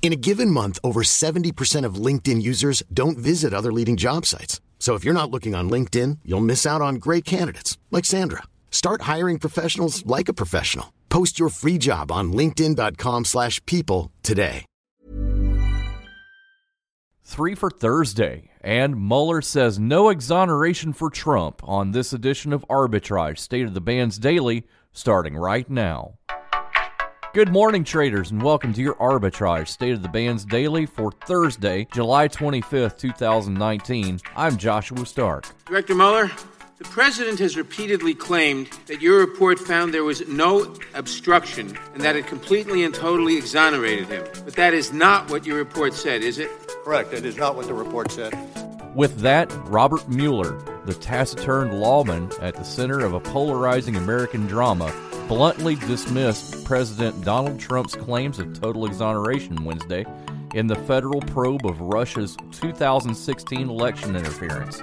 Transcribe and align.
In 0.00 0.12
a 0.12 0.16
given 0.16 0.50
month, 0.50 0.78
over 0.82 1.02
70% 1.02 1.84
of 1.84 1.96
LinkedIn 1.96 2.40
users 2.40 2.82
don't 2.90 3.18
visit 3.18 3.52
other 3.52 3.70
leading 3.70 3.98
job 3.98 4.24
sites. 4.24 4.62
So 4.78 4.94
if 4.94 5.04
you're 5.04 5.12
not 5.12 5.30
looking 5.30 5.54
on 5.54 5.68
LinkedIn, 5.68 6.20
you'll 6.24 6.40
miss 6.40 6.64
out 6.64 6.80
on 6.80 6.94
great 6.94 7.26
candidates 7.26 7.76
like 7.90 8.06
Sandra. 8.06 8.44
Start 8.70 9.02
hiring 9.02 9.38
professionals 9.38 10.06
like 10.06 10.30
a 10.30 10.32
professional. 10.32 10.94
Post 11.10 11.38
your 11.38 11.50
free 11.50 11.76
job 11.76 12.10
on 12.10 12.32
linkedin.com/people 12.32 14.10
today. 14.22 14.64
Three 17.24 17.54
for 17.54 17.68
Thursday, 17.70 18.50
and 18.62 18.96
Mueller 18.96 19.42
says 19.42 19.78
no 19.78 20.08
exoneration 20.08 20.94
for 20.94 21.10
Trump 21.10 21.60
on 21.62 21.90
this 21.90 22.14
edition 22.14 22.54
of 22.54 22.64
Arbitrage 22.70 23.38
State 23.38 23.66
of 23.66 23.74
the 23.74 23.82
Bands 23.82 24.18
Daily, 24.18 24.64
starting 24.92 25.36
right 25.36 25.68
now. 25.68 26.17
Good 27.38 27.52
morning, 27.52 27.84
traders, 27.84 28.32
and 28.32 28.42
welcome 28.42 28.72
to 28.72 28.82
your 28.82 28.94
Arbitrage 28.94 29.68
State 29.68 29.92
of 29.92 30.02
the 30.02 30.08
Bands 30.08 30.44
Daily 30.44 30.86
for 30.86 31.12
Thursday, 31.12 31.86
July 31.92 32.26
25th, 32.26 32.98
2019. 32.98 34.18
I'm 34.34 34.56
Joshua 34.56 35.06
Stark. 35.06 35.46
Director 35.66 35.94
Mueller, 35.94 36.32
the 36.78 36.84
president 36.86 37.38
has 37.38 37.56
repeatedly 37.56 38.12
claimed 38.12 38.66
that 38.86 39.00
your 39.00 39.20
report 39.20 39.60
found 39.60 39.94
there 39.94 40.02
was 40.02 40.26
no 40.26 40.74
obstruction 40.94 41.78
and 41.94 42.02
that 42.02 42.16
it 42.16 42.26
completely 42.26 42.82
and 42.82 42.92
totally 42.92 43.36
exonerated 43.36 44.08
him. 44.08 44.24
But 44.44 44.54
that 44.54 44.74
is 44.74 44.92
not 44.92 45.30
what 45.30 45.46
your 45.46 45.58
report 45.58 45.94
said, 45.94 46.22
is 46.22 46.40
it? 46.40 46.50
Correct. 46.82 47.12
It 47.12 47.24
is 47.24 47.36
not 47.36 47.54
what 47.54 47.68
the 47.68 47.74
report 47.74 48.10
said. 48.10 48.36
With 48.96 49.20
that, 49.20 49.48
Robert 49.66 50.08
Mueller, 50.08 50.60
the 50.86 50.94
taciturn 50.94 51.70
lawman 51.70 52.32
at 52.40 52.56
the 52.56 52.64
center 52.64 52.98
of 52.98 53.14
a 53.14 53.20
polarizing 53.20 53.94
American 53.94 54.48
drama, 54.48 54.92
bluntly 55.28 55.74
dismissed 55.74 56.64
President 56.64 57.22
Donald 57.22 57.60
Trump's 57.60 57.94
claims 57.94 58.38
of 58.38 58.58
total 58.58 58.86
exoneration 58.86 59.62
Wednesday 59.62 60.06
in 60.54 60.66
the 60.66 60.74
federal 60.74 61.20
probe 61.20 61.66
of 61.66 61.82
Russia's 61.82 62.34
2016 62.52 63.68
election 63.68 64.16
interference. 64.16 64.82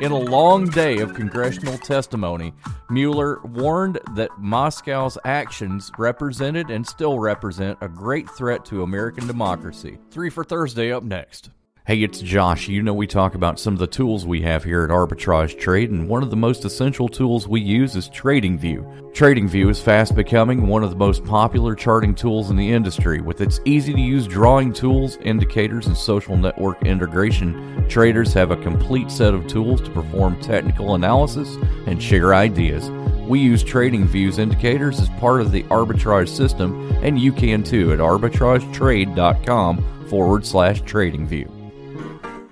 In 0.00 0.12
a 0.12 0.18
long 0.18 0.66
day 0.66 0.98
of 0.98 1.14
congressional 1.14 1.78
testimony, 1.78 2.52
Mueller 2.90 3.40
warned 3.40 3.98
that 4.14 4.30
Moscow's 4.38 5.16
actions 5.24 5.90
represented 5.96 6.70
and 6.70 6.86
still 6.86 7.18
represent 7.18 7.78
a 7.80 7.88
great 7.88 8.28
threat 8.28 8.66
to 8.66 8.82
American 8.82 9.26
democracy. 9.26 9.96
Three 10.10 10.28
for 10.28 10.44
Thursday 10.44 10.92
up 10.92 11.02
next. 11.02 11.48
Hey, 11.88 12.02
it's 12.02 12.20
Josh. 12.20 12.68
You 12.68 12.82
know, 12.82 12.92
we 12.92 13.06
talk 13.06 13.34
about 13.34 13.58
some 13.58 13.72
of 13.72 13.78
the 13.78 13.86
tools 13.86 14.26
we 14.26 14.42
have 14.42 14.62
here 14.62 14.84
at 14.84 14.90
Arbitrage 14.90 15.58
Trade, 15.58 15.90
and 15.90 16.06
one 16.06 16.22
of 16.22 16.28
the 16.28 16.36
most 16.36 16.66
essential 16.66 17.08
tools 17.08 17.48
we 17.48 17.62
use 17.62 17.96
is 17.96 18.10
TradingView. 18.10 19.14
TradingView 19.14 19.70
is 19.70 19.80
fast 19.80 20.14
becoming 20.14 20.66
one 20.66 20.84
of 20.84 20.90
the 20.90 20.96
most 20.96 21.24
popular 21.24 21.74
charting 21.74 22.14
tools 22.14 22.50
in 22.50 22.56
the 22.56 22.70
industry. 22.70 23.22
With 23.22 23.40
its 23.40 23.58
easy 23.64 23.94
to 23.94 24.00
use 24.02 24.26
drawing 24.26 24.74
tools, 24.74 25.16
indicators, 25.22 25.86
and 25.86 25.96
social 25.96 26.36
network 26.36 26.84
integration, 26.84 27.88
traders 27.88 28.34
have 28.34 28.50
a 28.50 28.62
complete 28.62 29.10
set 29.10 29.32
of 29.32 29.46
tools 29.46 29.80
to 29.80 29.90
perform 29.92 30.38
technical 30.42 30.94
analysis 30.94 31.56
and 31.86 32.02
share 32.02 32.34
ideas. 32.34 32.90
We 33.26 33.40
use 33.40 33.64
TradingView's 33.64 34.38
indicators 34.38 35.00
as 35.00 35.08
part 35.20 35.40
of 35.40 35.52
the 35.52 35.62
arbitrage 35.62 36.28
system, 36.28 36.90
and 37.02 37.18
you 37.18 37.32
can 37.32 37.62
too 37.62 37.94
at 37.94 37.98
arbitragetrade.com 37.98 40.06
forward 40.10 40.44
slash 40.44 40.82
TradingView. 40.82 41.57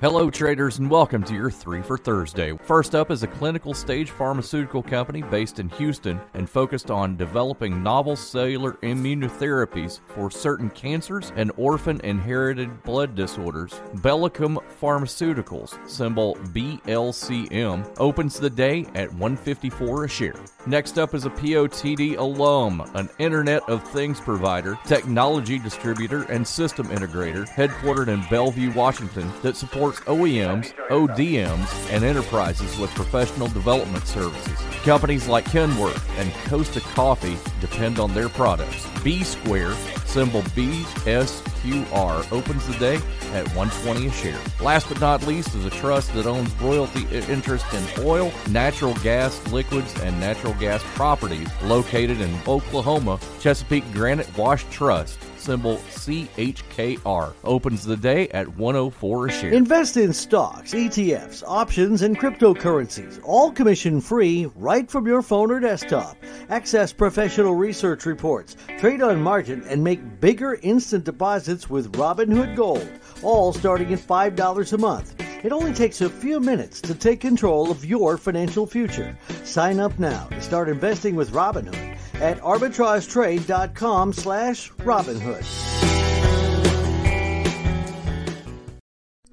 Hello, 0.03 0.29
traders, 0.29 0.79
and 0.79 0.91
welcome 0.91 1.25
to 1.25 1.33
your 1.33 1.51
three 1.51 1.81
for 1.81 1.97
Thursday. 1.97 2.55
First 2.65 2.95
up 2.95 3.11
is 3.11 3.23
a 3.23 3.27
clinical 3.27 3.73
stage 3.73 4.11
pharmaceutical 4.11 4.83
company 4.83 5.23
based 5.23 5.59
in 5.59 5.71
Houston 5.71 6.21
and 6.35 6.51
focused 6.51 6.91
on 6.91 7.17
developing 7.17 7.83
novel 7.83 8.15
cellular 8.15 8.73
immunotherapies 8.83 10.01
for 10.09 10.31
certain 10.31 10.69
cancers 10.69 11.33
and 11.35 11.51
orphan 11.57 11.99
inherited 12.03 12.83
blood 12.83 13.15
disorders. 13.15 13.81
Bellicum 14.03 14.59
Pharmaceuticals, 14.79 15.79
symbol 15.89 16.35
BLCM, 16.53 17.91
opens 17.97 18.39
the 18.39 18.51
day 18.51 18.85
at 18.95 19.11
154 19.15 20.05
a 20.05 20.09
share. 20.09 20.35
Next 20.67 20.99
up 20.99 21.15
is 21.15 21.25
a 21.25 21.31
POTD 21.31 22.19
alum, 22.19 22.83
an 22.97 23.09
Internet 23.19 23.67
of 23.67 23.83
Things 23.83 24.21
provider, 24.21 24.79
technology 24.85 25.59
distributor, 25.59 26.25
and 26.25 26.47
system 26.47 26.89
integrator, 26.89 27.49
headquartered 27.49 28.09
in 28.09 28.23
Bellevue, 28.29 28.75
Washington, 28.75 29.33
that 29.41 29.57
supports 29.57 29.86
OEMs, 29.95 30.73
ODMs, 30.89 31.93
and 31.93 32.05
enterprises 32.05 32.79
with 32.79 32.91
professional 32.91 33.49
development 33.49 34.07
services. 34.07 34.59
Companies 34.85 35.27
like 35.29 35.45
Kenworth 35.47 36.03
and 36.19 36.33
Costa 36.49 36.81
Coffee 36.81 37.37
depend 37.61 37.99
on 37.99 38.13
their 38.15 38.29
products. 38.29 38.85
BSQUARE, 39.05 39.75
symbol 40.07 40.43
BSQR, 40.43 42.33
opens 42.33 42.67
the 42.67 42.79
day 42.79 42.97
at 43.33 43.47
120 43.55 44.07
a 44.07 44.13
share. 44.13 44.39
Last 44.61 44.89
but 44.89 45.01
not 45.01 45.27
least 45.27 45.55
is 45.55 45.65
a 45.65 45.71
trust 45.71 46.13
that 46.15 46.27
owns 46.27 46.53
royalty 46.61 47.07
interest 47.29 47.67
in 47.73 48.05
oil, 48.05 48.33
natural 48.49 48.95
gas, 48.97 49.45
liquids, 49.53 49.93
and 50.01 50.19
natural 50.21 50.55
gas 50.55 50.83
properties 50.95 51.49
located 51.63 52.21
in 52.21 52.37
Oklahoma. 52.47 53.19
Chesapeake 53.41 53.91
Granite 53.93 54.37
Wash 54.37 54.65
Trust, 54.71 55.19
symbol 55.47 55.77
CHKR, 55.77 57.33
opens 57.45 57.85
the 57.85 57.97
day 57.97 58.29
at 58.31 58.49
104 58.57 59.27
a 59.27 59.31
share. 59.31 59.53
Invest 59.53 59.97
in 59.97 60.13
stocks, 60.13 60.75
ETFs, 60.75 61.45
options, 61.47 62.03
and 62.03 62.19
cryptocurrencies, 62.19 63.21
all 63.23 63.53
commission 63.53 64.01
free 64.01 64.47
right 64.57 64.91
from 64.91 65.07
your 65.07 65.23
phone 65.23 65.53
or 65.53 65.61
desktop. 65.61 66.17
Access 66.49 66.93
professional 66.93 67.55
research 67.55 68.07
reports, 68.07 68.57
trade 68.79 69.03
on 69.03 69.23
margin, 69.23 69.63
and 69.69 69.85
make 69.85 70.21
bigger 70.21 70.59
instant 70.63 71.05
deposits 71.05 71.71
with 71.71 71.93
Robinhood 71.93 72.57
Gold, 72.57 72.89
all 73.23 73.53
starting 73.53 73.93
at 73.93 74.01
$5 74.01 74.73
a 74.73 74.79
month. 74.79 75.15
It 75.45 75.53
only 75.53 75.73
takes 75.73 76.01
a 76.01 76.11
few 76.11 76.41
minutes 76.41 76.81
to 76.81 76.95
take 76.95 77.21
control 77.21 77.71
of 77.71 77.85
your 77.85 78.19
financial 78.19 78.67
future. 78.67 79.17
Sign 79.45 79.79
up 79.79 79.97
now 79.97 80.25
to 80.31 80.41
start 80.41 80.69
investing 80.69 81.15
with 81.15 81.31
Robinhood 81.31 81.86
at 82.21 82.43
arbitragetrade.com 82.43 84.13
slash 84.13 84.73
Robinhood. 84.79 85.76